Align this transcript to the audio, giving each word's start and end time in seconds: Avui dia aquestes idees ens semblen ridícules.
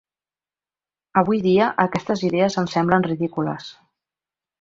Avui 1.21 1.41
dia 1.43 1.67
aquestes 1.83 2.23
idees 2.29 2.57
ens 2.63 2.73
semblen 2.79 3.05
ridícules. 3.09 3.69